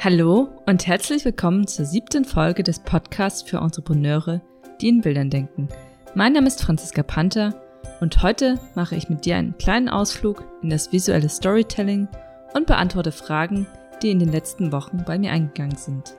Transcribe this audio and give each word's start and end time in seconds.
Hallo 0.00 0.48
und 0.64 0.86
herzlich 0.86 1.24
willkommen 1.24 1.66
zur 1.66 1.84
siebten 1.84 2.24
Folge 2.24 2.62
des 2.62 2.78
Podcasts 2.78 3.42
für 3.42 3.56
Entrepreneure, 3.56 4.40
die 4.80 4.90
in 4.90 5.00
Bildern 5.00 5.28
denken. 5.28 5.68
Mein 6.14 6.34
Name 6.34 6.46
ist 6.46 6.62
Franziska 6.62 7.02
Panther 7.02 7.60
und 8.00 8.22
heute 8.22 8.60
mache 8.76 8.94
ich 8.94 9.08
mit 9.08 9.24
dir 9.24 9.34
einen 9.34 9.58
kleinen 9.58 9.88
Ausflug 9.88 10.44
in 10.62 10.70
das 10.70 10.92
visuelle 10.92 11.28
Storytelling 11.28 12.06
und 12.54 12.68
beantworte 12.68 13.10
Fragen, 13.10 13.66
die 14.00 14.12
in 14.12 14.20
den 14.20 14.30
letzten 14.30 14.70
Wochen 14.70 15.02
bei 15.04 15.18
mir 15.18 15.32
eingegangen 15.32 15.76
sind. 15.76 16.14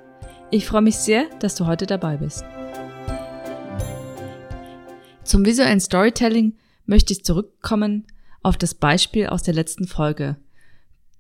Ich 0.52 0.66
freue 0.66 0.82
mich 0.82 0.98
sehr, 0.98 1.28
dass 1.40 1.56
du 1.56 1.66
heute 1.66 1.86
dabei 1.86 2.18
bist. 2.18 2.44
Zum 5.24 5.46
visuellen 5.46 5.80
Storytelling 5.80 6.58
möchte 6.86 7.14
ich 7.14 7.24
zurückkommen 7.24 8.08
auf 8.44 8.58
das 8.58 8.76
Beispiel 8.76 9.28
aus 9.28 9.42
der 9.42 9.54
letzten 9.54 9.88
Folge– 9.88 10.36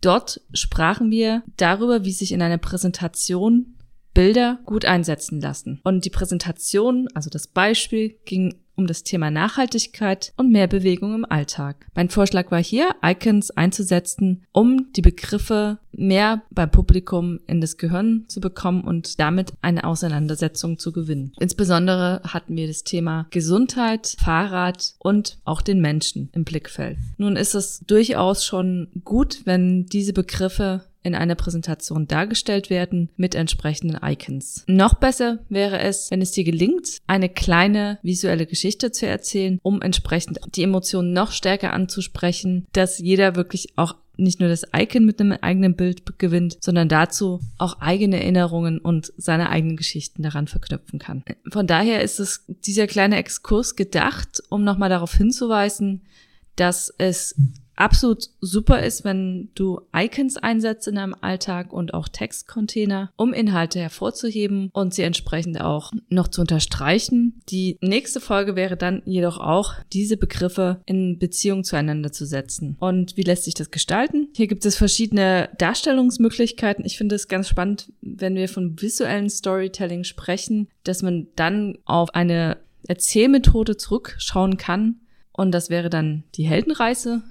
Dort 0.02 0.42
sprachen 0.54 1.12
wir 1.12 1.44
darüber, 1.58 2.06
wie 2.06 2.12
sich 2.12 2.32
in 2.32 2.42
einer 2.42 2.58
Präsentation 2.58 3.76
Bilder 4.14 4.60
gut 4.66 4.86
einsetzen 4.86 5.40
lassen. 5.42 5.80
Und 5.84 6.06
die 6.06 6.10
Präsentation, 6.10 7.08
also 7.14 7.30
das 7.30 7.48
Beispiel, 7.48 8.18
ging 8.26 8.56
um 8.80 8.88
das 8.88 9.04
Thema 9.04 9.30
Nachhaltigkeit 9.30 10.34
und 10.38 10.52
mehr 10.52 10.68
Bewegung 10.68 11.14
im 11.14 11.26
Alltag. 11.30 11.86
Mein 11.96 12.10
Vorschlag 12.10 12.50
war 12.50 12.64
hier, 12.64 12.96
Icons 13.04 13.52
einzusetzen, 13.52 14.46
um 14.54 14.92
die 14.94 15.02
Begriffe 15.02 15.80
mehr 15.92 16.44
beim 16.50 16.72
Publikum 16.72 17.40
in 17.46 17.60
das 17.60 17.78
Gehirn 17.78 18.24
zu 18.30 18.40
bekommen 18.40 18.86
und 18.86 19.20
damit 19.20 19.52
eine 19.62 19.84
Auseinandersetzung 19.84 20.80
zu 20.80 20.94
gewinnen. 20.94 21.34
Insbesondere 21.40 22.22
hatten 22.24 22.56
wir 22.56 22.68
das 22.68 22.86
Thema 22.86 23.28
Gesundheit, 23.32 24.16
Fahrrad 24.18 24.96
und 25.00 25.40
auch 25.44 25.62
den 25.62 25.82
Menschen 25.82 26.30
im 26.34 26.46
Blickfeld. 26.46 26.98
Nun 27.18 27.36
ist 27.36 27.56
es 27.56 27.82
durchaus 27.86 28.46
schon 28.46 28.88
gut, 29.04 29.42
wenn 29.44 29.88
diese 29.88 30.14
Begriffe 30.14 30.86
in 31.04 31.16
einer 31.16 31.36
Präsentation 31.36 32.08
dargestellt 32.08 32.70
werden 32.70 33.10
mit 33.16 33.36
entsprechenden 33.36 34.00
Icons. 34.04 34.64
Noch 34.68 34.96
besser 34.96 35.40
wäre 35.50 35.80
es, 35.80 36.12
wenn 36.12 36.22
es 36.22 36.32
dir 36.32 36.44
gelingt, 36.44 37.00
eine 37.08 37.30
kleine 37.30 38.00
visuelle 38.04 38.46
Geschichte 38.46 38.92
zu 38.92 39.08
erzählen, 39.08 39.60
um 39.64 39.82
entsprechend 39.82 40.40
die 40.56 40.64
Emotionen 40.64 41.14
noch 41.14 41.32
stärker 41.32 41.74
anzusprechen, 41.74 42.68
dass 42.74 43.00
jeder 43.00 43.36
wirklich 43.36 43.78
auch 43.78 43.96
nicht 44.20 44.40
nur 44.40 44.50
das 44.50 44.66
Icon 44.76 45.06
mit 45.06 45.20
einem 45.20 45.38
eigenen 45.42 45.76
Bild 45.76 46.20
gewinnt, 46.20 46.58
sondern 46.62 46.90
dazu 46.90 47.40
auch 47.58 47.80
eigene 47.80 48.22
Erinnerungen 48.22 48.80
und 48.80 49.14
seine 49.18 49.50
eigenen 49.50 49.78
Geschichten 49.78 50.24
daran 50.24 50.48
verknüpfen 50.48 51.00
kann. 51.00 51.24
Von 51.50 51.68
daher 51.68 52.04
ist 52.04 52.20
es 52.20 52.46
dieser 52.66 52.88
kleine 52.88 53.16
Exkurs 53.16 53.76
gedacht, 53.76 54.44
um 54.50 54.64
nochmal 54.64 54.90
darauf 54.90 55.14
hinzuweisen, 55.14 56.02
dass 56.56 56.94
es 56.98 57.36
absolut 57.80 58.30
super 58.42 58.84
ist, 58.84 59.04
wenn 59.04 59.50
du 59.56 59.82
Icons 59.96 60.38
einsetzt 60.38 60.88
in 60.88 60.96
deinem 60.96 61.16
Alltag 61.20 61.72
und 61.74 61.94
auch 61.94 62.08
Textcontainer, 62.08 63.12
um 63.16 63.34
Inhalte 63.34 63.80
hervorzuheben 63.80 64.70
und 64.74 64.94
sie 64.94 65.04
entsprechend 65.04 65.62
auch 65.62 65.92
noch 66.10 66.28
zu 66.28 66.42
unterstreichen. 66.42 67.42
Die 67.50 67.78
nächste 67.82 68.20
Folge 68.20 68.56
wäre 68.56 68.78
dann 68.78 69.02
jedoch 69.06 69.40
auch, 69.40 69.74
diese 69.94 70.18
Begriffe 70.18 70.82
in 70.86 71.20
Beziehung 71.20 71.64
zueinander 71.64 72.12
zu 72.12 72.26
setzen. 72.26 72.76
Und 72.80 73.18
wie 73.18 73.24
lässt 73.24 73.46
sich 73.46 73.54
das 73.54 73.72
gestalten? 73.72 74.30
Hier 74.36 74.48
gibt 74.48 74.66
es 74.66 74.76
verschiedene 74.76 75.50
Darstellungsmöglichkeiten. 75.58 76.86
Ich 76.86 76.98
finde 76.98 77.16
es 77.16 77.28
ganz 77.28 77.48
spannend, 77.48 77.92
wenn 78.02 78.36
wir 78.36 78.50
von 78.50 78.82
visuellen 78.82 79.30
Storytelling 79.30 80.04
sprechen, 80.04 80.68
dass 80.84 81.02
man 81.02 81.28
dann 81.36 81.78
auf 81.86 82.14
eine 82.14 82.58
Erzählmethode 82.88 83.78
zurückschauen 83.78 84.58
kann, 84.58 85.02
und 85.32 85.52
das 85.52 85.70
wäre 85.70 85.90
dann 85.90 86.26
die 86.36 86.46
Heldenreise. 86.46 87.24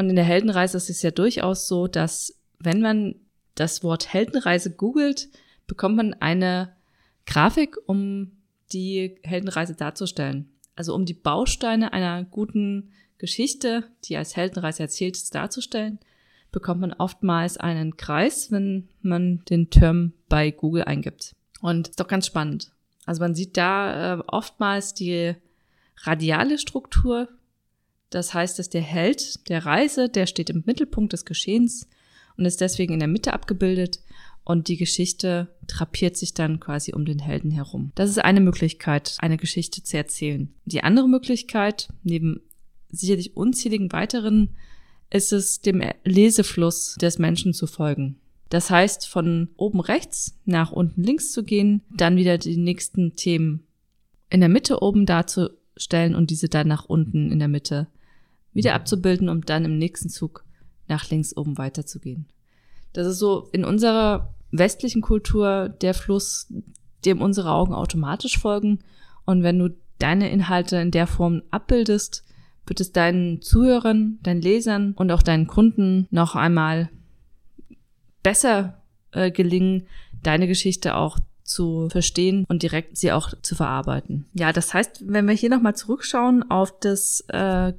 Und 0.00 0.08
in 0.08 0.16
der 0.16 0.24
Heldenreise 0.24 0.78
ist 0.78 0.88
es 0.88 1.02
ja 1.02 1.10
durchaus 1.10 1.68
so, 1.68 1.86
dass 1.86 2.34
wenn 2.58 2.80
man 2.80 3.16
das 3.54 3.84
Wort 3.84 4.10
Heldenreise 4.10 4.74
googelt, 4.74 5.28
bekommt 5.66 5.96
man 5.96 6.14
eine 6.14 6.74
Grafik, 7.26 7.76
um 7.84 8.32
die 8.72 9.18
Heldenreise 9.22 9.74
darzustellen. 9.74 10.48
Also 10.74 10.94
um 10.94 11.04
die 11.04 11.12
Bausteine 11.12 11.92
einer 11.92 12.24
guten 12.24 12.92
Geschichte, 13.18 13.90
die 14.06 14.16
als 14.16 14.36
Heldenreise 14.36 14.84
erzählt 14.84 15.18
ist, 15.18 15.34
darzustellen, 15.34 15.98
bekommt 16.50 16.80
man 16.80 16.94
oftmals 16.94 17.58
einen 17.58 17.98
Kreis, 17.98 18.50
wenn 18.50 18.88
man 19.02 19.44
den 19.50 19.68
Term 19.68 20.14
bei 20.30 20.50
Google 20.50 20.84
eingibt. 20.84 21.36
Und 21.60 21.88
ist 21.88 22.00
doch 22.00 22.08
ganz 22.08 22.26
spannend. 22.26 22.72
Also 23.04 23.20
man 23.20 23.34
sieht 23.34 23.58
da 23.58 24.14
äh, 24.14 24.22
oftmals 24.28 24.94
die 24.94 25.34
radiale 26.04 26.56
Struktur 26.56 27.28
das 28.10 28.34
heißt, 28.34 28.58
dass 28.58 28.68
der 28.68 28.82
Held 28.82 29.48
der 29.48 29.64
Reise, 29.64 30.08
der 30.08 30.26
steht 30.26 30.50
im 30.50 30.62
Mittelpunkt 30.66 31.12
des 31.12 31.24
Geschehens 31.24 31.88
und 32.36 32.44
ist 32.44 32.60
deswegen 32.60 32.92
in 32.94 32.98
der 32.98 33.08
Mitte 33.08 33.32
abgebildet 33.32 34.00
und 34.44 34.68
die 34.68 34.76
Geschichte 34.76 35.48
drapiert 35.66 36.16
sich 36.16 36.34
dann 36.34 36.58
quasi 36.58 36.92
um 36.92 37.04
den 37.04 37.20
Helden 37.20 37.50
herum. 37.50 37.92
Das 37.94 38.10
ist 38.10 38.18
eine 38.18 38.40
Möglichkeit, 38.40 39.16
eine 39.20 39.36
Geschichte 39.36 39.82
zu 39.82 39.96
erzählen. 39.96 40.52
Die 40.64 40.82
andere 40.82 41.08
Möglichkeit, 41.08 41.88
neben 42.02 42.40
sicherlich 42.90 43.36
unzähligen 43.36 43.92
weiteren, 43.92 44.50
ist 45.10 45.32
es, 45.32 45.60
dem 45.60 45.82
Lesefluss 46.04 46.96
des 47.00 47.18
Menschen 47.18 47.52
zu 47.52 47.66
folgen. 47.66 48.16
Das 48.48 48.70
heißt, 48.70 49.06
von 49.06 49.48
oben 49.56 49.80
rechts 49.80 50.36
nach 50.44 50.72
unten 50.72 51.02
links 51.02 51.30
zu 51.30 51.44
gehen, 51.44 51.82
dann 51.96 52.16
wieder 52.16 52.36
die 52.36 52.56
nächsten 52.56 53.14
Themen 53.14 53.64
in 54.28 54.40
der 54.40 54.48
Mitte 54.48 54.82
oben 54.82 55.06
darzustellen 55.06 56.14
und 56.16 56.30
diese 56.30 56.48
dann 56.48 56.66
nach 56.66 56.84
unten 56.84 57.30
in 57.30 57.38
der 57.38 57.48
Mitte 57.48 57.86
wieder 58.52 58.74
abzubilden, 58.74 59.28
um 59.28 59.42
dann 59.42 59.64
im 59.64 59.78
nächsten 59.78 60.08
Zug 60.08 60.44
nach 60.88 61.08
links 61.10 61.36
oben 61.36 61.58
weiterzugehen. 61.58 62.26
Das 62.92 63.06
ist 63.06 63.18
so 63.18 63.48
in 63.52 63.64
unserer 63.64 64.34
westlichen 64.50 65.02
Kultur 65.02 65.68
der 65.68 65.94
Fluss, 65.94 66.52
dem 67.04 67.22
unsere 67.22 67.52
Augen 67.52 67.72
automatisch 67.72 68.38
folgen. 68.38 68.80
Und 69.24 69.42
wenn 69.42 69.58
du 69.58 69.70
deine 69.98 70.30
Inhalte 70.30 70.76
in 70.76 70.90
der 70.90 71.06
Form 71.06 71.42
abbildest, 71.50 72.24
wird 72.66 72.80
es 72.80 72.92
deinen 72.92 73.42
Zuhörern, 73.42 74.18
deinen 74.22 74.42
Lesern 74.42 74.92
und 74.92 75.10
auch 75.10 75.22
deinen 75.22 75.46
Kunden 75.46 76.06
noch 76.10 76.36
einmal 76.36 76.90
besser 78.22 78.82
äh, 79.12 79.30
gelingen, 79.30 79.86
deine 80.22 80.46
Geschichte 80.46 80.96
auch 80.96 81.18
zu 81.42 81.88
verstehen 81.90 82.44
und 82.48 82.62
direkt 82.62 82.96
sie 82.96 83.12
auch 83.12 83.32
zu 83.42 83.54
verarbeiten. 83.54 84.26
Ja, 84.34 84.52
das 84.52 84.72
heißt, 84.72 85.04
wenn 85.06 85.26
wir 85.26 85.34
hier 85.34 85.50
nochmal 85.50 85.74
zurückschauen 85.74 86.48
auf 86.48 86.78
das 86.78 87.24
äh, 87.28 87.72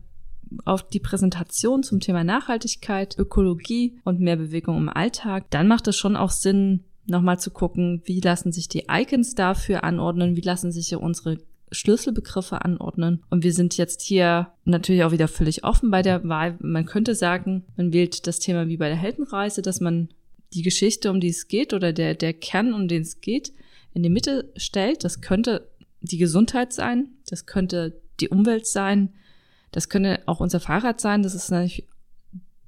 auf 0.66 0.88
die 0.88 1.00
Präsentation 1.00 1.84
zum 1.84 2.00
Thema 2.00 2.24
Nachhaltigkeit, 2.24 3.18
Ökologie 3.18 4.00
und 4.04 4.20
mehr 4.20 4.36
Bewegung 4.36 4.78
im 4.78 4.90
Alltag, 4.90 5.46
dann 5.50 5.68
macht 5.68 5.88
es 5.88 5.96
schon 5.96 6.16
auch 6.16 6.32
Sinn, 6.32 6.84
nochmal 7.08 7.40
zu 7.40 7.52
gucken, 7.52 8.02
wie 8.06 8.20
lassen 8.20 8.52
sich 8.52 8.68
die 8.68 8.86
Icons 8.90 9.36
dafür 9.36 9.84
anordnen, 9.84 10.36
wie 10.36 10.42
lassen 10.42 10.72
sich 10.72 10.96
unsere 10.96 11.38
Schlüsselbegriffe 11.72 12.64
anordnen. 12.64 13.24
Und 13.30 13.44
wir 13.44 13.54
sind 13.54 13.78
jetzt 13.78 14.02
hier 14.02 14.52
natürlich 14.66 15.04
auch 15.04 15.12
wieder 15.12 15.28
völlig 15.28 15.64
offen 15.64 15.90
bei 15.90 16.02
der 16.02 16.28
Wahl. 16.28 16.58
Man 16.60 16.86
könnte 16.86 17.16
sagen, 17.16 17.64
man 17.78 17.94
wählt 17.94 18.28
das 18.28 18.40
Thema 18.40 18.68
wie 18.68 18.78
bei 18.78 18.90
der 18.90 18.98
Heldenreise, 18.98 19.62
dass 19.62 19.80
man 19.80 20.10
die 20.54 20.64
Geschichte, 20.64 21.10
um 21.10 21.22
die 21.22 21.30
es 21.30 21.48
geht, 21.48 21.74
oder 21.74 21.94
der, 21.94 22.14
der 22.14 22.34
Kern, 22.34 22.74
um 22.74 22.88
den 22.88 23.04
es 23.04 23.22
geht, 23.22 23.54
in 23.94 24.04
die 24.04 24.10
Mitte 24.10 24.52
stellt. 24.58 25.04
Das 25.04 25.22
könnte 25.22 25.70
die 26.02 26.18
Gesundheit 26.18 26.74
sein, 26.74 27.08
das 27.30 27.46
könnte 27.46 28.02
die 28.20 28.30
Umwelt 28.30 28.68
sein, 28.68 29.14
das 29.72 29.90
könnte 29.90 30.22
auch 30.26 30.40
unser 30.40 30.60
Fahrrad 30.60 31.00
sein. 31.00 31.24
Das 31.24 31.34
ist 31.34 31.50
natürlich 31.50 31.88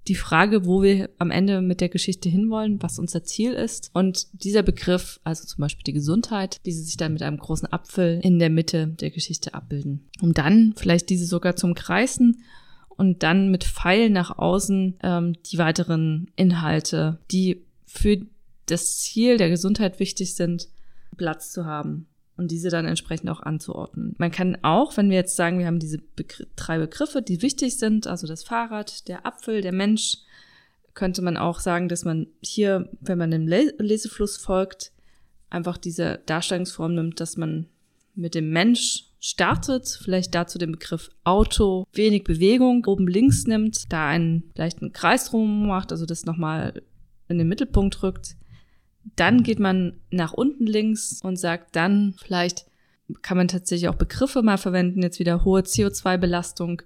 die 0.07 0.15
Frage, 0.15 0.65
wo 0.65 0.81
wir 0.81 1.09
am 1.17 1.31
Ende 1.31 1.61
mit 1.61 1.79
der 1.79 1.89
Geschichte 1.89 2.27
hinwollen, 2.27 2.81
was 2.81 2.99
unser 2.99 3.23
Ziel 3.23 3.53
ist. 3.53 3.89
Und 3.93 4.27
dieser 4.33 4.63
Begriff, 4.63 5.19
also 5.23 5.45
zum 5.45 5.61
Beispiel 5.61 5.83
die 5.83 5.93
Gesundheit, 5.93 6.59
diese 6.65 6.83
sich 6.83 6.97
dann 6.97 7.13
mit 7.13 7.21
einem 7.21 7.37
großen 7.37 7.71
Apfel 7.71 8.19
in 8.21 8.37
der 8.39 8.49
Mitte 8.49 8.87
der 8.87 9.11
Geschichte 9.11 9.53
abbilden. 9.53 10.09
Um 10.21 10.33
dann 10.33 10.73
vielleicht 10.75 11.09
diese 11.09 11.25
sogar 11.25 11.55
zum 11.55 11.73
Kreisen 11.73 12.43
und 12.89 13.23
dann 13.23 13.49
mit 13.49 13.63
Pfeilen 13.63 14.13
nach 14.13 14.37
außen 14.37 14.99
ähm, 15.01 15.35
die 15.45 15.57
weiteren 15.57 16.29
Inhalte, 16.35 17.19
die 17.31 17.63
für 17.85 18.17
das 18.65 18.99
Ziel 18.99 19.37
der 19.37 19.49
Gesundheit 19.49 19.99
wichtig 19.99 20.35
sind, 20.35 20.67
Platz 21.15 21.51
zu 21.51 21.65
haben 21.65 22.07
und 22.37 22.51
diese 22.51 22.69
dann 22.69 22.85
entsprechend 22.85 23.29
auch 23.29 23.41
anzuordnen. 23.41 24.15
Man 24.17 24.31
kann 24.31 24.57
auch, 24.63 24.97
wenn 24.97 25.09
wir 25.09 25.17
jetzt 25.17 25.35
sagen, 25.35 25.59
wir 25.59 25.67
haben 25.67 25.79
diese 25.79 25.99
Begr 25.99 26.45
drei 26.55 26.79
Begriffe, 26.79 27.21
die 27.21 27.41
wichtig 27.41 27.77
sind, 27.77 28.07
also 28.07 28.27
das 28.27 28.43
Fahrrad, 28.43 29.07
der 29.07 29.25
Apfel, 29.25 29.61
der 29.61 29.73
Mensch, 29.73 30.17
könnte 30.93 31.21
man 31.21 31.37
auch 31.37 31.59
sagen, 31.59 31.89
dass 31.89 32.05
man 32.05 32.27
hier, 32.41 32.89
wenn 33.01 33.17
man 33.17 33.31
dem 33.31 33.47
Lesefluss 33.47 34.37
folgt, 34.37 34.91
einfach 35.49 35.77
diese 35.77 36.21
Darstellungsform 36.25 36.95
nimmt, 36.95 37.19
dass 37.19 37.37
man 37.37 37.67
mit 38.15 38.35
dem 38.35 38.51
Mensch 38.51 39.05
startet, 39.19 39.87
vielleicht 40.03 40.35
dazu 40.35 40.57
den 40.57 40.73
Begriff 40.73 41.09
Auto, 41.23 41.85
wenig 41.93 42.23
Bewegung 42.23 42.85
oben 42.85 43.07
links 43.07 43.45
nimmt, 43.45 43.91
da 43.91 44.07
einen 44.07 44.51
leichten 44.55 44.91
Kreis 44.91 45.29
drum 45.29 45.67
macht, 45.67 45.91
also 45.91 46.05
das 46.05 46.25
nochmal 46.25 46.81
in 47.29 47.37
den 47.37 47.47
Mittelpunkt 47.47 48.03
rückt, 48.03 48.35
dann 49.15 49.43
geht 49.43 49.59
man 49.59 49.99
nach 50.11 50.33
unten 50.33 50.65
links 50.65 51.21
und 51.23 51.37
sagt 51.37 51.75
dann 51.75 52.15
vielleicht, 52.17 52.65
kann 53.21 53.37
man 53.37 53.47
tatsächlich 53.47 53.89
auch 53.89 53.95
Begriffe 53.95 54.41
mal 54.41 54.57
verwenden, 54.57 55.03
jetzt 55.03 55.19
wieder 55.19 55.43
hohe 55.43 55.61
CO2-Belastung, 55.61 56.81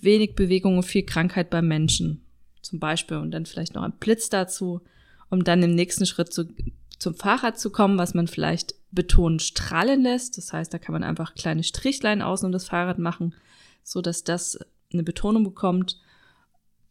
wenig 0.00 0.34
Bewegung 0.34 0.76
und 0.78 0.84
viel 0.84 1.04
Krankheit 1.04 1.50
beim 1.50 1.66
Menschen 1.66 2.24
zum 2.62 2.78
Beispiel 2.78 3.16
und 3.16 3.32
dann 3.32 3.44
vielleicht 3.44 3.74
noch 3.74 3.82
ein 3.82 3.98
Blitz 3.98 4.28
dazu 4.30 4.82
um 5.32 5.44
dann 5.44 5.62
im 5.62 5.74
nächsten 5.74 6.04
Schritt 6.04 6.30
zu, 6.30 6.46
zum 6.98 7.14
Fahrrad 7.14 7.58
zu 7.58 7.70
kommen, 7.70 7.96
was 7.96 8.12
man 8.12 8.26
vielleicht 8.26 8.74
betont 8.90 9.40
strahlen 9.40 10.02
lässt. 10.02 10.36
Das 10.36 10.52
heißt, 10.52 10.74
da 10.74 10.78
kann 10.78 10.92
man 10.92 11.02
einfach 11.02 11.34
kleine 11.34 11.62
Strichlein 11.64 12.20
außen 12.20 12.44
um 12.44 12.52
das 12.52 12.66
Fahrrad 12.66 12.98
machen, 12.98 13.34
so 13.82 14.02
dass 14.02 14.24
das 14.24 14.58
eine 14.92 15.02
Betonung 15.02 15.42
bekommt. 15.42 15.98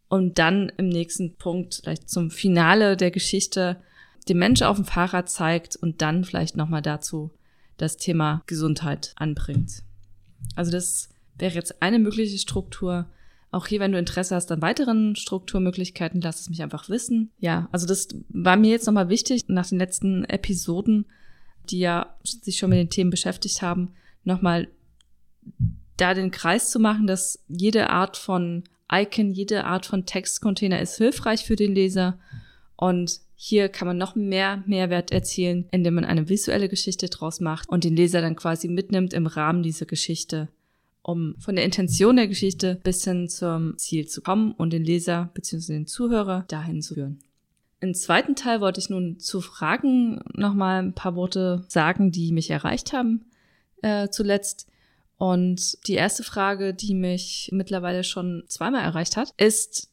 Und 0.10 0.40
dann 0.40 0.72
im 0.78 0.90
nächsten 0.90 1.36
Punkt 1.36 1.82
vielleicht 1.84 2.10
zum 2.10 2.32
Finale 2.32 2.98
der 2.98 3.12
Geschichte 3.12 3.80
den 4.28 4.38
Mensch 4.38 4.62
auf 4.62 4.78
dem 4.78 4.86
Fahrrad 4.86 5.30
zeigt 5.30 5.76
und 5.76 6.02
dann 6.02 6.24
vielleicht 6.24 6.56
nochmal 6.56 6.82
dazu 6.82 7.32
das 7.78 7.98
Thema 7.98 8.44
Gesundheit 8.46 9.14
anbringt. 9.16 9.84
Also 10.56 10.72
das 10.72 11.10
wäre 11.38 11.56
jetzt 11.56 11.82
eine 11.82 12.00
mögliche 12.00 12.38
Struktur. 12.38 13.08
Auch 13.52 13.68
hier, 13.68 13.80
wenn 13.80 13.92
du 13.92 13.98
Interesse 13.98 14.36
hast 14.36 14.52
an 14.52 14.62
weiteren 14.62 15.16
Strukturmöglichkeiten, 15.16 16.22
lass 16.22 16.40
es 16.40 16.50
mich 16.50 16.62
einfach 16.62 16.88
wissen. 16.88 17.32
Ja, 17.40 17.68
also 17.72 17.88
das 17.88 18.08
war 18.30 18.56
mir 18.56 18.72
jetzt 18.72 18.86
nochmal 18.86 19.10
wichtig, 19.10 19.44
nach 19.48 19.68
den 19.68 19.80
letzten 19.80 20.24
Episoden, 20.26 21.06
die 21.70 21.80
ja 21.80 22.16
sich 22.24 22.58
schon 22.58 22.70
mit 22.70 22.80
den 22.80 22.90
Themen 22.90 23.10
beschäftigt 23.10 23.62
haben, 23.62 23.94
nochmal 24.24 24.68
da 25.98 26.14
den 26.14 26.32
Kreis 26.32 26.72
zu 26.72 26.80
machen, 26.80 27.08
dass 27.08 27.44
jede 27.48 27.90
Art 27.90 28.18
von 28.18 28.64
Icon, 28.92 29.32
jede 29.32 29.66
Art 29.66 29.86
von 29.86 30.06
Textcontainer 30.06 30.82
ist 30.82 30.98
hilfreich 30.98 31.46
für 31.46 31.56
den 31.56 31.74
Leser 31.74 32.20
und 32.76 33.20
hier 33.44 33.70
kann 33.70 33.88
man 33.88 33.98
noch 33.98 34.14
mehr 34.14 34.62
Mehrwert 34.68 35.12
erzielen, 35.12 35.68
indem 35.72 35.96
man 35.96 36.06
eine 36.06 36.30
visuelle 36.30 36.70
Geschichte 36.70 37.10
draus 37.10 37.40
macht 37.40 37.68
und 37.70 37.84
den 37.84 37.96
Leser 37.96 38.22
dann 38.22 38.36
quasi 38.36 38.68
mitnimmt 38.68 39.16
im 39.16 39.26
Rahmen 39.26 39.64
dieser 39.64 39.88
Geschichte, 39.88 40.48
um 41.02 41.34
von 41.40 41.56
der 41.56 41.66
Intention 41.66 42.18
der 42.18 42.28
Geschichte 42.28 42.80
bis 42.84 43.04
hin 43.04 43.28
zum 43.30 43.80
Ziel 43.80 44.08
zu 44.08 44.22
kommen 44.22 44.52
und 44.52 44.72
den 44.72 44.84
Leser 44.84 45.32
bzw. 45.34 45.74
den 45.74 45.88
Zuhörer 45.88 46.46
dahin 46.50 46.84
zu 46.84 46.94
führen. 46.94 47.18
Im 47.80 47.96
zweiten 47.96 48.36
Teil 48.36 48.62
wollte 48.62 48.80
ich 48.80 48.92
nun 48.92 49.18
zu 49.20 49.42
Fragen 49.42 50.22
nochmal 50.36 50.84
ein 50.84 50.94
paar 50.94 51.16
Worte 51.16 51.66
sagen, 51.68 52.12
die 52.12 52.32
mich 52.34 52.52
erreicht 52.52 52.94
haben 52.94 53.26
äh, 53.82 54.10
zuletzt. 54.10 54.68
Und 55.18 55.80
die 55.88 55.96
erste 55.96 56.22
Frage, 56.22 56.76
die 56.76 56.94
mich 56.94 57.50
mittlerweile 57.52 58.04
schon 58.04 58.44
zweimal 58.48 58.84
erreicht 58.84 59.18
hat, 59.18 59.34
ist 59.38 59.90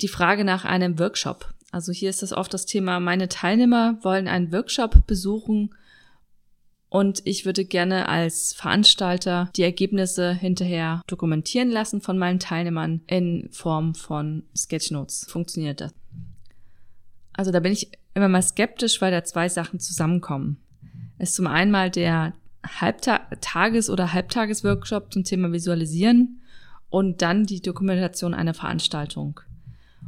die 0.00 0.08
Frage 0.08 0.42
nach 0.42 0.64
einem 0.64 0.98
Workshop. 0.98 1.54
Also 1.70 1.92
hier 1.92 2.10
ist 2.10 2.22
das 2.22 2.32
oft 2.32 2.52
das 2.54 2.66
Thema, 2.66 2.98
meine 2.98 3.28
Teilnehmer 3.28 3.98
wollen 4.02 4.26
einen 4.26 4.52
Workshop 4.52 5.06
besuchen 5.06 5.74
und 6.88 7.20
ich 7.26 7.44
würde 7.44 7.66
gerne 7.66 8.08
als 8.08 8.54
Veranstalter 8.54 9.50
die 9.56 9.62
Ergebnisse 9.62 10.32
hinterher 10.32 11.02
dokumentieren 11.06 11.70
lassen 11.70 12.00
von 12.00 12.16
meinen 12.16 12.38
Teilnehmern 12.38 13.02
in 13.06 13.48
Form 13.52 13.94
von 13.94 14.44
Sketchnotes. 14.56 15.26
Funktioniert 15.28 15.82
das? 15.82 15.92
Also 17.34 17.50
da 17.50 17.60
bin 17.60 17.72
ich 17.72 17.90
immer 18.14 18.28
mal 18.28 18.42
skeptisch, 18.42 19.00
weil 19.02 19.12
da 19.12 19.22
zwei 19.22 19.50
Sachen 19.50 19.78
zusammenkommen. 19.78 20.56
Es 21.18 21.30
ist 21.30 21.36
zum 21.36 21.46
einen 21.46 21.70
mal 21.70 21.90
der 21.90 22.32
Halbtages- 22.64 23.90
oder 23.90 24.12
Halbtagesworkshop 24.12 25.12
zum 25.12 25.24
Thema 25.24 25.52
Visualisieren 25.52 26.40
und 26.88 27.20
dann 27.20 27.44
die 27.44 27.60
Dokumentation 27.60 28.34
einer 28.34 28.54
Veranstaltung. 28.54 29.40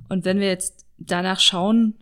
Und 0.08 0.24
wenn 0.24 0.40
wir 0.40 0.48
jetzt 0.48 0.86
danach 1.00 1.40
schauen, 1.40 1.94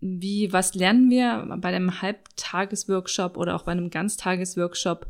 wie, 0.00 0.52
was 0.52 0.74
lernen 0.74 1.08
wir 1.08 1.56
bei 1.60 1.68
einem 1.68 2.02
Halbtagesworkshop 2.02 3.38
oder 3.38 3.56
auch 3.56 3.62
bei 3.62 3.72
einem 3.72 3.88
Ganztagesworkshop, 3.88 5.06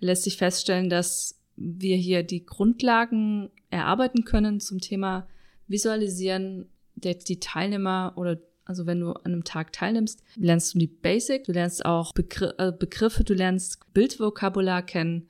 lässt 0.00 0.24
sich 0.24 0.36
feststellen, 0.36 0.90
dass 0.90 1.40
wir 1.56 1.96
hier 1.96 2.22
die 2.22 2.44
Grundlagen 2.44 3.50
erarbeiten 3.70 4.24
können 4.24 4.60
zum 4.60 4.80
Thema 4.80 5.26
Visualisieren. 5.66 6.68
Der, 6.96 7.14
die 7.14 7.40
Teilnehmer 7.40 8.12
oder 8.16 8.38
also 8.66 8.86
wenn 8.86 9.00
du 9.00 9.12
an 9.12 9.32
einem 9.32 9.44
Tag 9.44 9.72
teilnimmst, 9.72 10.22
lernst 10.36 10.74
du 10.74 10.78
die 10.78 10.86
Basic, 10.86 11.44
du 11.44 11.52
lernst 11.52 11.84
auch 11.84 12.12
Begr 12.12 12.54
äh, 12.58 12.72
Begriffe, 12.72 13.24
du 13.24 13.34
lernst 13.34 13.92
Bildvokabular 13.92 14.82
kennen 14.82 15.28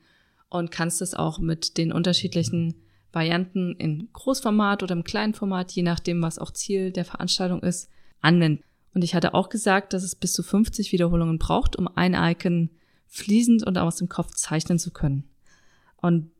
und 0.49 0.71
kannst 0.71 1.01
es 1.01 1.15
auch 1.15 1.39
mit 1.39 1.77
den 1.77 1.91
unterschiedlichen 1.91 2.75
Varianten 3.15 3.75
in 3.77 4.09
Großformat 4.11 4.83
oder 4.83 4.93
im 4.93 5.05
kleinen 5.05 5.33
Format, 5.33 5.71
je 5.71 5.83
nachdem, 5.83 6.21
was 6.21 6.37
auch 6.37 6.51
Ziel 6.51 6.91
der 6.91 7.05
Veranstaltung 7.05 7.63
ist, 7.63 7.89
anwenden. 8.21 8.63
Und 8.93 9.03
ich 9.03 9.15
hatte 9.15 9.33
auch 9.33 9.49
gesagt, 9.49 9.93
dass 9.93 10.03
es 10.03 10.15
bis 10.15 10.33
zu 10.33 10.43
50 10.43 10.91
Wiederholungen 10.91 11.39
braucht, 11.39 11.75
um 11.75 11.87
ein 11.95 12.13
Icon 12.13 12.69
fließend 13.07 13.65
und 13.65 13.77
aus 13.77 13.95
dem 13.95 14.09
Kopf 14.09 14.33
zeichnen 14.35 14.79
zu 14.79 14.91
können. 14.91 15.23
Und 15.97 16.31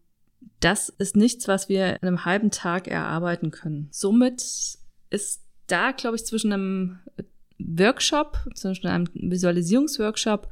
das 0.60 0.89
ist 0.89 1.16
nichts, 1.16 1.48
was 1.48 1.69
wir 1.69 2.01
in 2.01 2.07
einem 2.07 2.25
halben 2.25 2.51
Tag 2.51 2.88
erarbeiten 2.88 3.51
können. 3.51 3.88
Somit 3.92 4.42
ist 5.10 5.44
da, 5.68 5.92
glaube 5.92 6.18
ich, 6.18 6.25
zwischen 6.25 6.54
einem 6.54 7.00
Workshop, 7.57 8.38
zwischen 8.54 8.88
einem 8.88 9.07
Visualisierungsworkshop 9.13 10.50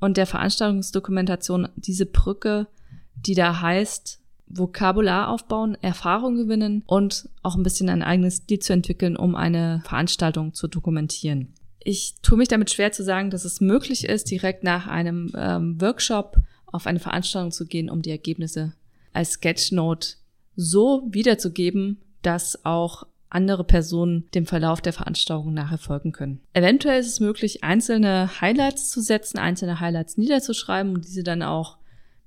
und 0.00 0.16
der 0.16 0.26
Veranstaltungsdokumentation 0.26 1.68
diese 1.76 2.06
Brücke, 2.06 2.66
die 3.14 3.34
da 3.34 3.60
heißt, 3.60 4.20
Vokabular 4.48 5.28
aufbauen, 5.28 5.76
Erfahrung 5.80 6.36
gewinnen 6.36 6.82
und 6.86 7.28
auch 7.42 7.56
ein 7.56 7.62
bisschen 7.62 7.88
ein 7.88 8.02
eigenes 8.02 8.36
Stil 8.36 8.58
zu 8.58 8.72
entwickeln, 8.72 9.16
um 9.16 9.34
eine 9.34 9.82
Veranstaltung 9.84 10.54
zu 10.54 10.68
dokumentieren. 10.68 11.54
Ich 11.80 12.16
tue 12.22 12.38
mich 12.38 12.48
damit 12.48 12.70
schwer 12.70 12.92
zu 12.92 13.04
sagen, 13.04 13.30
dass 13.30 13.44
es 13.44 13.60
möglich 13.60 14.04
ist, 14.04 14.30
direkt 14.30 14.64
nach 14.64 14.86
einem 14.86 15.32
ähm, 15.36 15.80
Workshop 15.80 16.36
auf 16.66 16.86
eine 16.86 17.00
Veranstaltung 17.00 17.50
zu 17.50 17.66
gehen, 17.66 17.88
um 17.88 18.02
die 18.02 18.10
Ergebnisse 18.10 18.74
als 19.12 19.32
Sketchnote 19.32 20.16
so 20.54 21.06
wiederzugeben, 21.10 21.98
dass 22.22 22.64
auch 22.64 23.06
andere 23.30 23.64
Personen 23.64 24.26
dem 24.34 24.46
Verlauf 24.46 24.80
der 24.80 24.92
Veranstaltung 24.92 25.54
nachher 25.54 25.78
folgen 25.78 26.12
können. 26.12 26.40
Eventuell 26.52 27.00
ist 27.00 27.08
es 27.08 27.20
möglich, 27.20 27.62
einzelne 27.62 28.40
Highlights 28.40 28.90
zu 28.90 29.00
setzen, 29.00 29.38
einzelne 29.38 29.80
Highlights 29.80 30.16
niederzuschreiben 30.16 30.94
und 30.94 31.04
diese 31.04 31.22
dann 31.22 31.42
auch 31.42 31.77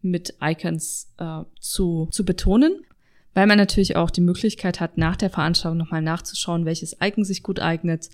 mit 0.02 0.36
Icons 0.42 1.12
äh, 1.18 1.42
zu, 1.60 2.08
zu 2.12 2.26
betonen, 2.26 2.86
weil 3.34 3.48
man 3.48 3.58
natürlich 3.58 3.96
auch 3.96 4.10
die 4.10 4.22
Möglichkeit 4.22 4.80
hat, 4.80 4.98
nach 4.98 5.16
der 5.16 5.30
Veranstaltung 5.30 5.78
nochmal 5.78 6.02
nachzuschauen, 6.02 6.66
welches 6.66 6.98
Icon 7.02 7.24
sich 7.24 7.44
gut 7.44 7.60
eignet 7.60 8.10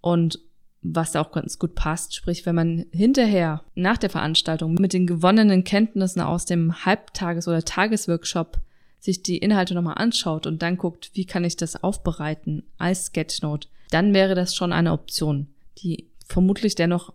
und 0.00 0.40
was 0.82 1.12
da 1.12 1.20
auch 1.20 1.32
ganz 1.32 1.58
gut 1.58 1.74
passt. 1.74 2.14
Sprich, 2.14 2.46
wenn 2.46 2.54
man 2.54 2.86
hinterher 2.90 3.62
nach 3.74 3.98
der 3.98 4.10
Veranstaltung 4.10 4.74
mit 4.74 4.92
den 4.92 5.06
gewonnenen 5.06 5.64
Kenntnissen 5.64 6.20
aus 6.20 6.46
dem 6.46 6.72
Halbtages- 6.84 7.48
oder 7.48 7.64
Tagesworkshop 7.64 8.58
sich 8.98 9.22
die 9.22 9.38
Inhalte 9.38 9.74
nochmal 9.74 9.96
anschaut 9.96 10.46
und 10.46 10.62
dann 10.62 10.76
guckt, 10.76 11.10
wie 11.14 11.24
kann 11.24 11.44
ich 11.44 11.56
das 11.56 11.82
aufbereiten 11.82 12.64
als 12.78 13.06
Sketchnote, 13.06 13.68
dann 13.90 14.14
wäre 14.14 14.34
das 14.34 14.54
schon 14.54 14.72
eine 14.72 14.92
Option, 14.92 15.48
die 15.78 16.06
vermutlich 16.26 16.74
dennoch 16.74 17.12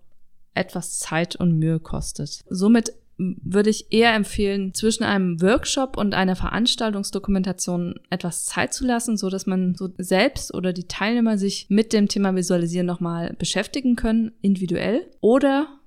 etwas 0.56 1.00
Zeit 1.00 1.36
und 1.36 1.58
Mühe 1.58 1.80
kostet. 1.80 2.44
Somit 2.50 2.94
würde 3.18 3.70
ich 3.70 3.92
eher 3.92 4.14
empfehlen, 4.14 4.74
zwischen 4.74 5.04
einem 5.04 5.42
Workshop 5.42 5.98
und 5.98 6.14
einer 6.14 6.36
Veranstaltungsdokumentation 6.36 7.96
etwas 8.10 8.46
Zeit 8.46 8.74
zu 8.74 8.86
lassen, 8.86 9.16
so 9.18 9.30
dass 9.30 9.46
man 9.46 9.76
so 9.76 9.90
selbst 9.98 10.54
oder 10.54 10.74
die 10.74 10.88
Teilnehmer 10.88 11.38
sich 11.38 11.68
mit 11.70 11.94
dem 11.94 12.08
Thema 12.08 12.36
Visualisieren 12.36 12.86
nochmal 12.86 13.34
beschäftigen 13.40 13.96
können, 13.96 14.34
individuell. 14.42 15.10
Oder 15.22 15.80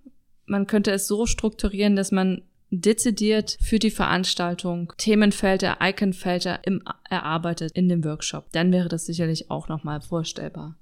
man 0.46 0.66
könnte 0.66 0.90
es 0.90 1.06
so 1.06 1.26
strukturieren, 1.26 1.96
dass 1.96 2.12
man 2.12 2.42
dezidiert 2.70 3.58
für 3.60 3.78
die 3.78 3.90
Veranstaltung 3.90 4.92
Themenfelder, 4.96 5.78
Iconfelder 5.80 6.60
im, 6.64 6.82
erarbeitet 7.08 7.72
in 7.72 7.88
dem 7.88 8.04
Workshop. 8.04 8.52
Dann 8.52 8.72
wäre 8.72 8.88
das 8.88 9.06
sicherlich 9.06 9.50
auch 9.50 9.68
nochmal 9.68 10.00
vorstellbar 10.00 10.76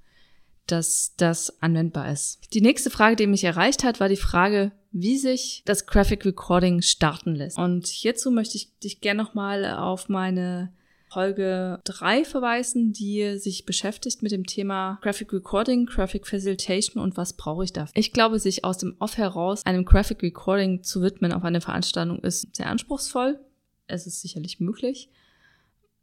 dass 0.67 1.15
das 1.17 1.63
anwendbar 1.63 2.11
ist. 2.11 2.53
Die 2.53 2.61
nächste 2.61 2.91
Frage, 2.91 3.17
die 3.17 3.27
mich 3.27 3.45
erreicht 3.45 3.85
hat, 3.85 4.01
war 4.01 4.09
die 4.09 4.17
Frage, 4.17 4.73
wie 4.99 5.19
sich 5.19 5.63
das 5.67 5.87
Graphic 5.87 6.25
Recording 6.25 6.81
starten 6.81 7.35
lässt. 7.35 7.59
Und 7.59 7.87
hierzu 7.87 8.31
möchte 8.31 8.57
ich 8.57 8.79
dich 8.79 9.03
gerne 9.03 9.23
nochmal 9.23 9.67
auf 9.67 10.09
meine 10.09 10.73
Folge 11.11 11.81
3 11.85 12.25
verweisen, 12.25 12.93
die 12.95 13.37
sich 13.37 13.67
beschäftigt 13.67 14.23
mit 14.23 14.33
dem 14.33 14.47
Thema 14.47 14.99
Graphic 15.03 15.35
Recording, 15.35 15.85
Graphic 15.85 16.27
Facilitation 16.27 17.03
und 17.03 17.19
was 17.19 17.35
brauche 17.35 17.65
ich 17.65 17.75
dafür. 17.75 17.93
Ich 17.95 18.13
glaube, 18.13 18.39
sich 18.39 18.65
aus 18.65 18.79
dem 18.79 18.97
Off 18.99 19.19
heraus 19.19 19.67
einem 19.67 19.85
Graphic 19.85 20.23
Recording 20.23 20.83
zu 20.83 21.03
widmen 21.03 21.33
auf 21.33 21.45
eine 21.45 21.61
Veranstaltung 21.61 22.21
ist 22.21 22.57
sehr 22.57 22.71
anspruchsvoll. 22.71 23.39
Es 23.87 24.07
ist 24.07 24.23
sicherlich 24.23 24.61
möglich. 24.61 25.11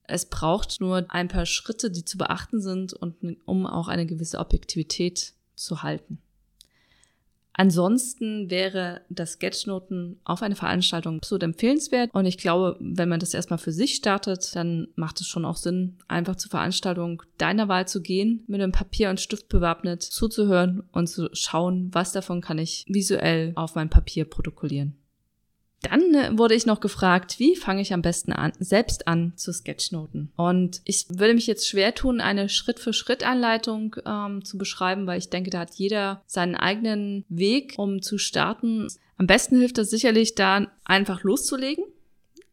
Es 0.04 0.28
braucht 0.28 0.82
nur 0.82 1.06
ein 1.10 1.30
paar 1.30 1.48
Schritte, 1.48 1.90
die 1.90 2.06
zu 2.06 2.20
beachten 2.20 2.62
sind 2.62 2.94
und 2.94 3.16
um 3.46 3.66
auch 3.66 3.88
eine 3.88 4.06
gewisse 4.06 4.38
Objektivität 4.38 5.34
zu 5.56 5.82
halten. 5.82 6.20
Ansonsten 7.54 8.50
wäre 8.50 9.02
das 9.10 9.34
Sketchnoten 9.34 10.20
auf 10.24 10.42
eine 10.42 10.56
Veranstaltung 10.56 11.18
absolut 11.18 11.44
empfehlenswert. 11.44 12.10
Und 12.14 12.26
ich 12.26 12.38
glaube, 12.38 12.78
wenn 12.80 13.10
man 13.10 13.20
das 13.20 13.34
erstmal 13.34 13.60
für 13.60 13.72
sich 13.72 13.96
startet, 13.96 14.56
dann 14.56 14.88
macht 14.96 15.22
es 15.22 15.28
schon 15.28 15.46
auch 15.46 15.58
Sinn, 15.58 15.98
einfach 16.08 16.36
zur 16.36 16.50
Veranstaltung 16.50 17.22
deiner 17.38 17.68
Wahl 17.68 17.88
zu 17.88 18.02
gehen, 18.02 18.44
mit 18.48 18.62
einem 18.62 18.72
Papier 18.72 19.10
und 19.10 19.22
Stift 19.22 19.50
bewappnet, 19.50 20.02
zuzuhören 20.02 20.84
und 20.92 21.08
zu 21.08 21.30
schauen, 21.34 21.90
was 21.92 22.12
davon 22.12 22.42
kann 22.42 22.58
ich 22.58 22.86
visuell 22.88 23.54
auf 23.56 23.76
meinem 23.76 23.90
Papier 23.90 24.26
protokollieren. 24.26 24.96
Dann 25.84 26.16
äh, 26.16 26.38
wurde 26.38 26.56
ich 26.56 26.66
noch 26.66 26.80
gefragt, 26.80 27.40
wie 27.40 27.56
fange 27.56 27.82
ich 27.82 27.94
am 27.94 28.02
besten 28.02 28.32
an, 28.32 28.54
selbst 28.58 29.08
an 29.08 29.34
zu 29.36 29.52
Sketchnoten? 29.52 30.32
Und 30.36 30.82
ich 30.86 31.06
würde 31.10 31.34
mich 31.34 31.46
jetzt 31.46 31.68
schwer 31.68 31.94
tun, 31.94 32.22
eine 32.22 32.50
Schritt-für-Schritt-Anleitung 32.50 33.98
ähm, 34.06 34.44
zu 34.44 34.58
beschreiben, 34.58 35.06
weil 35.06 35.20
ich 35.20 35.30
denke, 35.30 35.50
da 35.50 35.60
hat 35.60 35.76
jeder 35.76 36.24
seinen 36.26 36.56
eigenen 36.56 37.26
Weg, 37.30 37.74
um 37.78 38.02
zu 38.02 38.18
starten. 38.18 38.88
Am 39.18 39.28
besten 39.28 39.60
hilft 39.60 39.78
es 39.78 39.90
sicherlich, 39.90 40.36
da 40.36 40.68
einfach 40.86 41.24
loszulegen. 41.24 41.84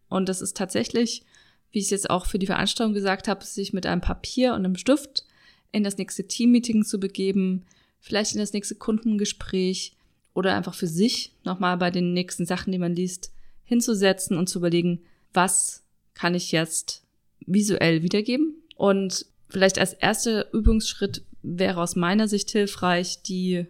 Und 0.08 0.28
das 0.28 0.42
ist 0.42 0.56
tatsächlich, 0.56 1.22
wie 1.70 1.78
ich 1.78 1.84
es 1.84 1.90
jetzt 1.90 2.10
auch 2.10 2.26
für 2.26 2.40
die 2.40 2.46
Veranstaltung 2.46 2.94
gesagt 2.94 3.28
habe, 3.28 3.44
sich 3.44 3.72
mit 3.72 3.86
einem 3.86 4.00
Papier 4.00 4.54
und 4.54 4.64
einem 4.64 4.76
Stift 4.76 5.24
in 5.70 5.84
das 5.84 5.98
nächste 5.98 6.26
Teammeeting 6.26 6.84
zu 6.84 6.98
begeben, 6.98 7.64
vielleicht 8.00 8.32
in 8.32 8.40
das 8.40 8.52
nächste 8.52 8.74
Kundengespräch, 8.74 9.94
oder 10.40 10.56
einfach 10.56 10.72
für 10.72 10.86
sich 10.86 11.34
nochmal 11.44 11.76
bei 11.76 11.90
den 11.90 12.14
nächsten 12.14 12.46
Sachen, 12.46 12.72
die 12.72 12.78
man 12.78 12.94
liest, 12.94 13.30
hinzusetzen 13.62 14.38
und 14.38 14.48
zu 14.48 14.58
überlegen, 14.58 15.02
was 15.34 15.84
kann 16.14 16.34
ich 16.34 16.50
jetzt 16.50 17.04
visuell 17.46 18.02
wiedergeben? 18.02 18.54
Und 18.74 19.26
vielleicht 19.50 19.78
als 19.78 19.92
erster 19.92 20.50
Übungsschritt 20.54 21.26
wäre 21.42 21.82
aus 21.82 21.94
meiner 21.94 22.26
Sicht 22.26 22.50
hilfreich, 22.50 23.20
die 23.22 23.66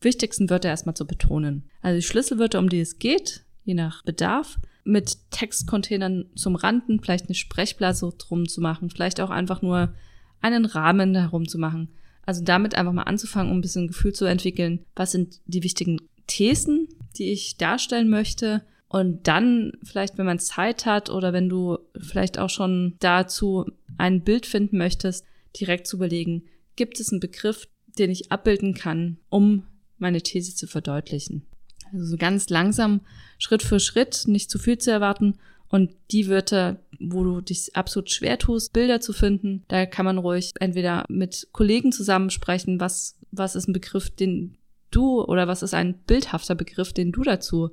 wichtigsten 0.00 0.48
Wörter 0.48 0.68
erstmal 0.68 0.94
zu 0.94 1.08
betonen. 1.08 1.64
Also 1.80 1.96
die 1.96 2.06
Schlüsselwörter, 2.06 2.60
um 2.60 2.68
die 2.68 2.80
es 2.80 3.00
geht, 3.00 3.42
je 3.64 3.74
nach 3.74 4.04
Bedarf, 4.04 4.60
mit 4.84 5.16
Textcontainern 5.32 6.26
zum 6.36 6.54
Randen, 6.54 7.00
vielleicht 7.00 7.26
eine 7.26 7.34
Sprechblase 7.34 8.12
drum 8.16 8.48
zu 8.48 8.60
machen, 8.60 8.90
vielleicht 8.90 9.20
auch 9.20 9.30
einfach 9.30 9.60
nur 9.60 9.92
einen 10.40 10.66
Rahmen 10.66 11.16
herum 11.16 11.48
zu 11.48 11.58
machen. 11.58 11.88
Also 12.24 12.44
damit 12.44 12.76
einfach 12.76 12.92
mal 12.92 13.02
anzufangen, 13.02 13.50
um 13.50 13.58
ein 13.58 13.62
bisschen 13.62 13.88
Gefühl 13.88 14.12
zu 14.12 14.24
entwickeln, 14.24 14.84
was 14.94 15.10
sind 15.10 15.40
die 15.46 15.64
wichtigen 15.64 15.98
Thesen, 16.26 16.88
die 17.16 17.30
ich 17.32 17.56
darstellen 17.56 18.08
möchte. 18.08 18.62
Und 18.88 19.26
dann 19.26 19.72
vielleicht, 19.82 20.18
wenn 20.18 20.26
man 20.26 20.38
Zeit 20.38 20.84
hat 20.84 21.08
oder 21.08 21.32
wenn 21.32 21.48
du 21.48 21.78
vielleicht 21.98 22.38
auch 22.38 22.50
schon 22.50 22.96
dazu 23.00 23.66
ein 23.96 24.22
Bild 24.22 24.46
finden 24.46 24.76
möchtest, 24.76 25.24
direkt 25.58 25.86
zu 25.86 25.96
überlegen, 25.96 26.44
gibt 26.76 27.00
es 27.00 27.10
einen 27.10 27.20
Begriff, 27.20 27.68
den 27.98 28.10
ich 28.10 28.30
abbilden 28.30 28.74
kann, 28.74 29.18
um 29.28 29.64
meine 29.98 30.20
These 30.22 30.54
zu 30.54 30.66
verdeutlichen. 30.66 31.46
Also 31.92 32.04
so 32.04 32.16
ganz 32.16 32.48
langsam, 32.48 33.00
Schritt 33.38 33.62
für 33.62 33.80
Schritt, 33.80 34.24
nicht 34.26 34.50
zu 34.50 34.58
viel 34.58 34.78
zu 34.78 34.90
erwarten 34.90 35.38
und 35.68 35.90
die 36.10 36.28
Wörter, 36.28 36.80
wo 37.00 37.24
du 37.24 37.40
dich 37.40 37.74
absolut 37.76 38.10
schwer 38.10 38.38
tust, 38.38 38.72
Bilder 38.72 39.00
zu 39.00 39.12
finden, 39.12 39.64
da 39.68 39.86
kann 39.86 40.04
man 40.04 40.18
ruhig 40.18 40.52
entweder 40.60 41.04
mit 41.08 41.48
Kollegen 41.52 41.92
zusammensprechen, 41.92 42.78
was, 42.78 43.16
was 43.30 43.56
ist 43.56 43.68
ein 43.68 43.72
Begriff, 43.72 44.10
den 44.10 44.56
du 44.94 45.22
oder 45.22 45.48
was 45.48 45.62
ist 45.62 45.74
ein 45.74 45.94
bildhafter 46.06 46.54
Begriff, 46.54 46.92
den 46.92 47.12
du 47.12 47.22
dazu 47.22 47.70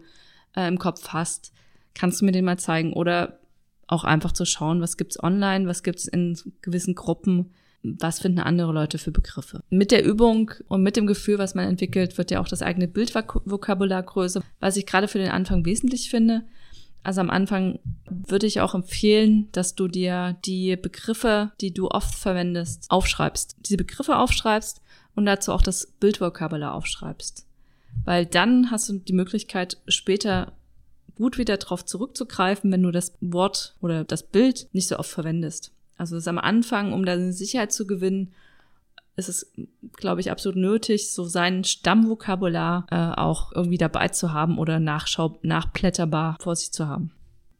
äh, 0.55 0.67
im 0.67 0.79
Kopf 0.79 1.09
hast. 1.09 1.53
Kannst 1.93 2.21
du 2.21 2.25
mir 2.25 2.31
den 2.31 2.45
mal 2.45 2.57
zeigen? 2.57 2.93
Oder 2.93 3.39
auch 3.87 4.03
einfach 4.03 4.31
zu 4.31 4.45
schauen, 4.45 4.81
was 4.81 4.97
gibt's 4.97 5.21
online, 5.21 5.67
was 5.67 5.83
gibt's 5.83 6.07
in 6.07 6.37
gewissen 6.61 6.95
Gruppen, 6.95 7.51
was 7.81 8.19
finden 8.19 8.39
andere 8.39 8.71
Leute 8.71 8.97
für 8.97 9.11
Begriffe. 9.11 9.63
Mit 9.69 9.91
der 9.91 10.05
Übung 10.05 10.51
und 10.67 10.83
mit 10.83 10.95
dem 10.95 11.07
Gefühl, 11.07 11.39
was 11.39 11.55
man 11.55 11.67
entwickelt, 11.67 12.17
wird 12.17 12.29
ja 12.29 12.39
auch 12.39 12.47
das 12.47 12.61
eigene 12.61 12.87
Bildvokabular 12.87 14.03
größer, 14.03 14.43
was 14.59 14.77
ich 14.77 14.85
gerade 14.85 15.07
für 15.07 15.17
den 15.17 15.31
Anfang 15.31 15.65
wesentlich 15.65 16.09
finde. 16.09 16.43
Also 17.01 17.21
am 17.21 17.29
Anfang 17.29 17.79
würde 18.09 18.45
ich 18.45 18.59
auch 18.59 18.75
empfehlen, 18.75 19.47
dass 19.53 19.73
du 19.73 19.87
dir 19.87 20.37
die 20.45 20.75
Begriffe, 20.75 21.51
die 21.61 21.73
du 21.73 21.87
oft 21.87 22.13
verwendest, 22.13 22.85
aufschreibst. 22.89 23.55
Diese 23.61 23.77
Begriffe 23.77 24.17
aufschreibst 24.17 24.81
und 25.15 25.25
dazu 25.25 25.51
auch 25.51 25.61
das 25.61 25.87
Bildvokabular 25.99 26.73
aufschreibst. 26.73 27.45
Weil 28.05 28.25
dann 28.25 28.71
hast 28.71 28.89
du 28.89 28.99
die 28.99 29.13
Möglichkeit, 29.13 29.77
später 29.87 30.53
gut 31.15 31.37
wieder 31.37 31.57
darauf 31.57 31.85
zurückzugreifen, 31.85 32.71
wenn 32.71 32.83
du 32.83 32.91
das 32.91 33.13
Wort 33.19 33.75
oder 33.81 34.03
das 34.03 34.23
Bild 34.23 34.67
nicht 34.71 34.87
so 34.87 34.97
oft 34.97 35.09
verwendest. 35.09 35.71
Also 35.97 36.15
ist 36.15 36.27
am 36.27 36.37
Anfang, 36.37 36.93
um 36.93 37.05
da 37.05 37.11
eine 37.11 37.33
Sicherheit 37.33 37.73
zu 37.73 37.85
gewinnen, 37.85 38.31
ist 39.17 39.27
es, 39.27 39.51
glaube 39.97 40.21
ich, 40.21 40.31
absolut 40.31 40.57
nötig, 40.57 41.11
so 41.11 41.25
sein 41.25 41.65
Stammvokabular 41.65 42.87
äh, 42.89 43.19
auch 43.19 43.51
irgendwie 43.51 43.77
dabei 43.77 44.07
zu 44.07 44.31
haben 44.31 44.57
oder 44.57 44.79
nachschau 44.79 45.37
nachblätterbar 45.41 46.37
vor 46.39 46.55
sich 46.55 46.71
zu 46.71 46.87
haben. 46.87 47.11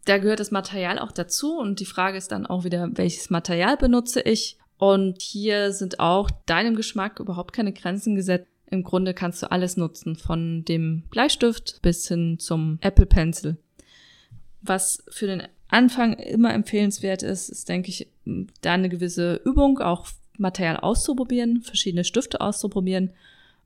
Da 0.05 0.17
gehört 0.17 0.39
das 0.39 0.51
Material 0.51 0.97
auch 0.97 1.11
dazu 1.11 1.57
und 1.57 1.81
die 1.81 1.85
Frage 1.85 2.17
ist 2.17 2.31
dann 2.31 2.45
auch 2.45 2.63
wieder, 2.63 2.89
welches 2.93 3.29
Material 3.29 3.75
benutze 3.75 4.21
ich? 4.21 4.57
Und 4.79 5.21
hier 5.21 5.74
sind 5.74 6.00
auch 6.00 6.31
deinem 6.45 6.75
Geschmack 6.75 7.19
überhaupt 7.19 7.53
keine 7.53 7.74
Grenzen 7.74 8.15
gesetzt. 8.15 8.48
Im 8.71 8.83
Grunde 8.83 9.13
kannst 9.13 9.43
du 9.43 9.51
alles 9.51 9.75
nutzen, 9.75 10.15
von 10.15 10.63
dem 10.63 11.03
Bleistift 11.09 11.79
bis 11.81 12.07
hin 12.07 12.39
zum 12.39 12.79
Apple 12.81 13.05
Pencil. 13.05 13.57
Was 14.62 15.03
für 15.09 15.27
den 15.27 15.43
Anfang 15.67 16.13
immer 16.13 16.53
empfehlenswert 16.53 17.24
ist, 17.24 17.50
ist, 17.50 17.67
denke 17.67 17.89
ich, 17.89 18.07
da 18.62 18.74
eine 18.74 18.88
gewisse 18.88 19.41
Übung, 19.43 19.79
auch 19.79 20.07
Material 20.38 20.77
auszuprobieren, 20.77 21.62
verschiedene 21.62 22.05
Stifte 22.05 22.39
auszuprobieren, 22.39 23.12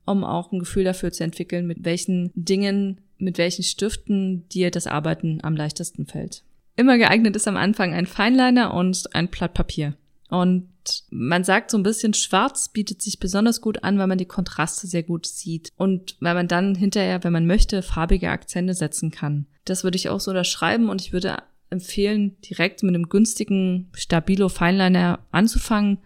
um 0.06 0.24
auch 0.24 0.52
ein 0.52 0.60
Gefühl 0.60 0.84
dafür 0.84 1.12
zu 1.12 1.24
entwickeln, 1.24 1.68
mit 1.68 1.86
welchen 1.86 2.32
Dingen, 2.34 3.02
mit 3.20 3.38
welchen 3.38 3.64
Stiften 3.64 4.50
dir 4.50 4.72
das 4.72 4.88
Arbeiten 4.88 5.40
am 5.44 5.56
leichtesten 5.56 6.08
fällt. 6.08 6.44
Immer 6.76 6.98
geeignet 6.98 7.36
ist 7.36 7.48
am 7.48 7.56
Anfang 7.58 7.94
ein 7.94 8.08
Feinliner 8.08 8.74
und 8.74 9.14
ein 9.14 9.28
Blatt 9.28 9.54
Papier. 9.54 9.96
Und 10.34 10.68
man 11.12 11.44
sagt 11.44 11.70
so 11.70 11.78
ein 11.78 11.84
bisschen, 11.84 12.16
schwarz 12.16 12.70
bietet 12.70 13.04
sich 13.04 13.20
besonders 13.20 13.62
gut 13.62 13.84
an, 13.84 14.00
weil 14.00 14.08
man 14.08 14.18
die 14.18 14.26
Kontraste 14.26 14.88
sehr 14.88 15.04
gut 15.04 15.28
sieht 15.28 15.70
und 15.78 16.16
weil 16.22 16.34
man 16.34 16.48
dann 16.48 16.74
hinterher, 16.74 17.24
wenn 17.24 17.32
man 17.32 17.46
möchte, 17.46 17.84
farbige 17.84 18.32
Akzente 18.32 18.74
setzen 18.74 19.12
kann. 19.12 19.46
Das 19.66 19.84
würde 19.84 19.96
ich 19.96 20.10
auch 20.10 20.20
so 20.20 20.32
unterschreiben 20.32 20.90
und 20.90 21.02
ich 21.02 21.14
würde 21.14 21.38
empfehlen, 21.70 22.36
direkt 22.42 22.82
mit 22.82 22.96
einem 22.96 23.10
günstigen 23.10 23.92
Stabilo 23.94 24.50
Feinliner 24.50 25.20
anzufangen 25.32 26.00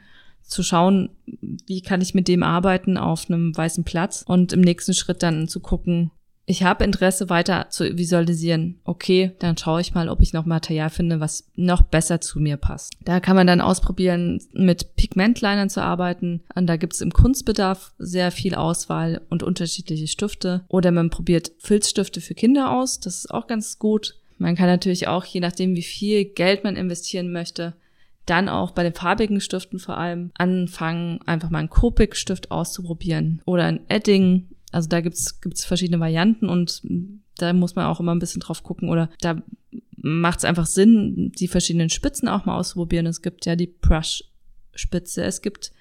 zu 0.44 0.62
schauen, 0.62 1.10
wie 1.26 1.82
kann 1.82 2.02
ich 2.02 2.14
mit 2.14 2.28
dem 2.28 2.44
arbeiten 2.44 2.98
auf 2.98 3.30
einem 3.30 3.56
weißen 3.56 3.86
Platz 3.86 4.26
und 4.28 4.52
im 4.52 4.60
nächsten 4.60 4.94
Schritt 4.94 5.24
dann 5.24 5.48
zu 5.48 5.62
gucken, 5.62 6.12
ich 6.50 6.64
habe 6.64 6.86
Interesse 6.86 7.30
weiter 7.30 7.68
zu 7.70 7.98
visualisieren. 7.98 8.80
Okay, 8.86 9.34
dann 9.40 9.58
schaue 9.58 9.82
ich 9.82 9.94
mal, 9.94 10.08
ob 10.08 10.22
ich 10.22 10.32
noch 10.32 10.46
Material 10.46 10.90
finde, 10.90 11.20
was 11.20 11.52
noch 11.56 11.82
besser 11.82 12.22
zu 12.22 12.40
mir 12.40 12.56
passt. 12.56 12.94
Da 13.04 13.20
kann 13.20 13.36
man 13.36 13.48
dann 13.48 13.60
ausprobieren, 13.60 14.42
mit 14.54 14.96
Pigmentlinern 14.96 15.70
zu 15.70 15.84
arbeiten. 15.84 16.42
Und 16.56 16.68
da 16.68 16.78
gibt 16.78 16.94
es 16.94 17.02
im 17.02 17.12
Kunstbedarf 17.12 17.94
sehr 17.98 18.32
viel 18.32 18.56
Auswahl 18.56 19.20
und 19.30 19.44
unterschiedliche 19.44 20.08
Stifte. 20.08 20.64
Oder 20.70 20.92
man 20.92 21.10
probiert 21.10 21.52
Filzstifte 21.60 22.22
für 22.22 22.34
Kinder 22.34 22.72
aus. 22.72 23.02
Das 23.02 23.18
ist 23.18 23.32
auch 23.32 23.48
ganz 23.48 23.78
gut. 23.78 24.16
Man 24.38 24.56
kann 24.56 24.68
natürlich 24.68 25.10
auch, 25.10 25.26
je 25.26 25.42
nachdem, 25.42 25.76
wie 25.76 25.84
viel 25.84 26.24
Geld 26.24 26.64
man 26.64 26.78
investieren 26.78 27.30
möchte, 27.30 27.74
dann 28.26 28.48
auch 28.48 28.72
bei 28.72 28.84
den 28.84 28.94
farbigen 28.94 29.42
Stiften 29.42 29.80
vor 29.80 29.98
allem 29.98 30.32
anfangen, 30.38 31.20
einfach 31.26 31.50
mal 31.50 31.60
einen 31.60 31.70
Copic-Stift 31.70 32.52
auszuprobieren 32.52 33.42
oder 33.46 33.66
ein 33.66 33.82
Edding. 33.90 34.48
Also 34.78 34.90
da 34.90 35.02
gibt's 35.02 35.42
gibt's 35.42 35.66
verschiedene 35.66 36.00
Varianten 36.00 36.48
und 36.48 36.84
da 37.40 37.52
muss 37.52 37.74
man 37.74 37.88
auch 37.88 38.00
immer 38.00 38.14
ein 38.14 38.20
bisschen 38.20 38.42
drauf 38.42 38.62
gucken 38.62 38.90
oder 38.90 39.10
da 39.22 39.42
macht 39.96 40.38
es 40.38 40.46
einfach 40.46 40.68
Sinn, 40.68 41.32
die 41.36 41.48
verschiedenen 41.48 41.90
Spitzen 41.90 42.28
auch 42.28 42.46
mal 42.46 42.56
auszuprobieren. 42.56 43.08
Es 43.08 43.24
gibt 43.24 43.48
ja 43.48 43.56
die 43.56 43.66
Brush-Spitze, 43.66 45.24
es 45.24 45.42
gibt 45.42 45.72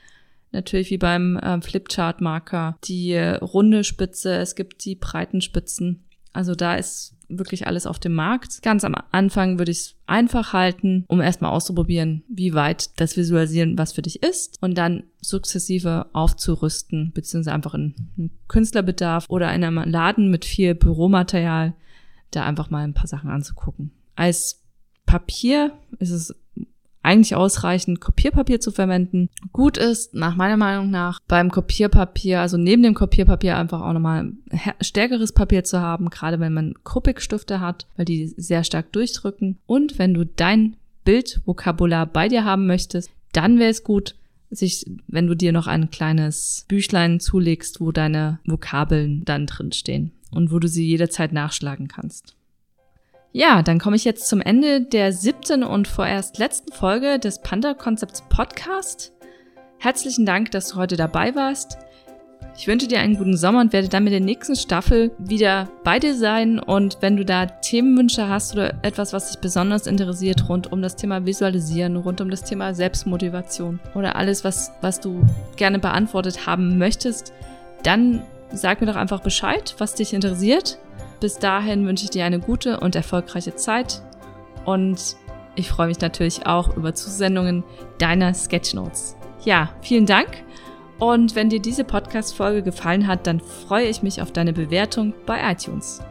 natürlich 0.51 0.89
wie 0.89 0.97
beim 0.97 1.37
äh, 1.37 1.61
Flipchart-Marker 1.61 2.79
die 2.85 3.13
äh, 3.13 3.35
runde 3.35 3.85
Spitze, 3.85 4.37
es 4.37 4.55
gibt 4.55 4.87
die 4.87 4.95
breiten 4.95 5.43
Spitzen. 5.43 6.07
Also 6.33 6.55
da 6.55 6.77
ist 6.77 7.16
wirklich 7.29 7.67
alles 7.67 7.87
auf 7.87 7.99
dem 7.99 8.15
Markt. 8.15 8.63
Ganz 8.63 8.85
am 8.85 8.95
Anfang 9.13 9.59
würde 9.59 9.71
ich 9.71 9.79
es 9.79 9.95
einfach 10.07 10.53
halten, 10.53 11.05
um 11.09 11.21
erstmal 11.21 11.53
auszuprobieren, 11.53 12.23
wie 12.29 12.55
weit 12.55 13.01
das 13.01 13.17
Visualisieren 13.17 13.79
was 13.79 13.93
für 13.93 14.03
dich 14.03 14.23
ist 14.23 14.59
und 14.61 14.77
dann 14.79 15.05
sukzessive 15.21 16.07
aufzurüsten, 16.13 17.13
beziehungsweise 17.15 17.55
einfach 17.55 17.75
in 17.75 17.95
einem 18.17 18.31
Künstlerbedarf 18.49 19.27
oder 19.29 19.53
in 19.55 19.65
einem 19.65 19.89
Laden 19.89 20.31
mit 20.31 20.45
viel 20.45 20.75
Büromaterial 20.75 21.75
da 22.31 22.45
einfach 22.45 22.71
mal 22.71 22.85
ein 22.85 22.95
paar 22.95 23.07
Sachen 23.07 23.31
anzugucken. 23.31 23.93
Als 24.15 24.63
Papier 25.07 25.73
ist 25.99 26.11
es 26.11 26.35
eigentlich 27.07 27.37
ausreichend, 27.37 28.01
Kopierpapier 28.01 28.61
zu 28.61 28.73
verwenden. 28.73 29.31
Gut 29.53 29.79
ist, 29.79 30.13
nach 30.13 30.35
meiner 30.35 30.57
Meinung 30.57 30.91
nach, 30.91 31.21
beim 31.29 31.53
Kopierpapier, 31.53 32.41
also 32.41 32.57
neben 32.57 32.83
dem 32.83 32.95
Kopierpapier 32.95 33.57
einfach 33.57 33.81
auch 33.81 33.93
nochmal 33.93 34.33
stärkeres 34.81 35.33
Papier 35.33 35.63
zu 35.63 35.81
haben, 35.81 36.11
gerade 36.11 36.41
wenn 36.41 36.53
man 36.53 36.75
Copic-Stifte 36.83 37.61
hat, 37.61 37.87
weil 37.97 38.07
die 38.07 38.27
sehr 38.27 38.65
stark 38.65 38.91
durchdrücken. 38.93 39.59
Und 39.67 40.01
wenn 40.01 40.15
du 40.15 40.27
dein 40.27 40.77
Bildvokabular 41.05 42.07
bei 42.07 42.27
dir 42.29 42.45
haben 42.45 42.67
möchtest, 42.67 43.11
dann 43.33 43.61
wäre 43.61 43.71
es 43.71 43.85
gut, 43.85 44.17
sich, 44.51 44.85
wenn 45.07 45.29
du 45.29 45.37
dir 45.37 45.53
noch 45.53 45.69
ein 45.69 45.91
kleines 45.91 46.65
Büchlein 46.67 47.21
zulegst, 47.21 47.81
wo 47.81 47.93
deine 47.93 48.41
Vokabeln 48.45 49.25
dann 49.25 49.47
drin 49.47 49.71
stehen 49.71 50.11
und 50.33 50.51
wo 50.51 50.59
du 50.59 50.67
sie 50.67 50.87
jederzeit 50.87 51.33
nachschlagen 51.33 51.87
kannst. 51.87 52.35
Ja, 53.39 53.61
dann 53.61 53.79
komme 53.79 53.97
ich 53.97 54.07
jetzt 54.07 54.29
zum 54.29 54.41
Ende 54.41 54.81
der 54.81 55.13
siebten 55.13 55.63
und 55.63 55.89
vorerst 55.89 56.39
letzten 56.39 56.73
Folge 56.73 57.19
des 57.19 57.41
Panda 57.41 57.75
Konzepts 57.75 58.23
Podcast. 58.31 59.13
Herzlichen 59.77 60.25
Dank, 60.25 60.53
dass 60.53 60.69
du 60.69 60.77
heute 60.77 60.97
dabei 60.97 61.35
warst. 61.35 61.77
Ich 62.57 62.67
wünsche 62.67 62.89
dir 62.89 63.01
einen 63.01 63.19
guten 63.19 63.37
Sommer 63.37 63.61
und 63.61 63.75
werde 63.75 63.91
dann 63.91 64.05
mit 64.05 64.15
der 64.15 64.23
nächsten 64.23 64.57
Staffel 64.57 65.11
wieder 65.19 65.69
bei 65.85 65.99
dir 65.99 66.15
sein. 66.15 66.59
Und 66.59 66.97
wenn 67.03 67.19
du 67.19 67.27
da 67.27 67.45
Themenwünsche 67.45 68.27
hast 68.27 68.55
oder 68.55 68.73
etwas, 68.81 69.13
was 69.13 69.33
dich 69.33 69.39
besonders 69.39 69.87
interessiert 69.87 70.49
rund 70.49 70.73
um 70.73 70.81
das 70.81 70.97
Thema 70.97 71.27
Visualisieren, 71.27 71.97
rund 71.97 72.23
um 72.23 72.31
das 72.31 72.43
Thema 72.43 72.73
Selbstmotivation 72.73 73.81
oder 73.95 74.17
alles, 74.17 74.45
was, 74.45 74.73
was 74.81 74.99
du 74.99 75.27
gerne 75.57 75.79
beantwortet 75.79 76.47
haben 76.47 76.79
möchtest, 76.79 77.35
dann 77.83 78.23
sag 78.51 78.81
mir 78.81 78.87
doch 78.87 78.97
einfach 78.97 79.21
Bescheid, 79.21 79.75
was 79.77 79.95
dich 79.95 80.15
interessiert. 80.15 80.79
Bis 81.21 81.39
dahin 81.39 81.87
wünsche 81.87 82.05
ich 82.05 82.11
dir 82.11 82.25
eine 82.25 82.41
gute 82.41 82.81
und 82.81 82.95
erfolgreiche 82.95 83.55
Zeit 83.55 84.03
und 84.65 85.17
ich 85.55 85.71
freue 85.71 85.89
mich 85.89 86.01
natürlich 86.01 86.47
auch 86.47 86.77
über 86.77 86.95
Zusendungen 86.95 87.65
deiner 87.99 88.35
Sketchnotes. 88.35 89.17
Ja, 89.45 89.71
vielen 89.81 90.07
Dank. 90.07 90.29
Und 90.99 91.35
wenn 91.35 91.51
dir 91.51 91.61
diese 91.61 91.85
Podcast-Folge 91.85 92.63
gefallen 92.63 93.07
hat, 93.07 93.27
dann 93.27 93.41
freue 93.41 93.87
ich 93.87 94.03
mich 94.03 94.23
auf 94.23 94.33
deine 94.33 94.53
Bewertung 94.53 95.15
bei 95.27 95.51
iTunes. 95.51 96.03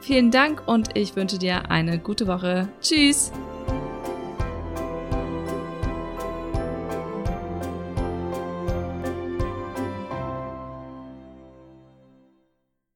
Vielen 0.00 0.30
Dank 0.30 0.62
und 0.66 0.96
ich 0.96 1.16
wünsche 1.16 1.38
dir 1.38 1.70
eine 1.70 1.98
gute 1.98 2.26
Woche. 2.26 2.68
Tschüss! 2.80 3.32